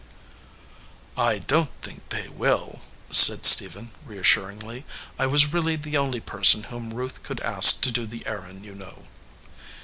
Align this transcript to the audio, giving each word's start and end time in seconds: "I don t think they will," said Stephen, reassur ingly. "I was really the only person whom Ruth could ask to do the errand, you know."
"I 1.15 1.37
don 1.37 1.67
t 1.67 1.71
think 1.83 2.09
they 2.09 2.27
will," 2.27 2.81
said 3.11 3.45
Stephen, 3.45 3.91
reassur 4.03 4.47
ingly. 4.57 4.83
"I 5.19 5.27
was 5.27 5.53
really 5.53 5.75
the 5.75 5.95
only 5.95 6.19
person 6.19 6.63
whom 6.73 6.95
Ruth 6.95 7.21
could 7.21 7.39
ask 7.41 7.81
to 7.81 7.91
do 7.91 8.07
the 8.07 8.25
errand, 8.25 8.65
you 8.65 8.73
know." 8.73 9.03